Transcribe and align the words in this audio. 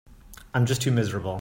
I'm 0.55 0.65
just 0.65 0.81
too 0.81 0.91
miserable. 0.91 1.29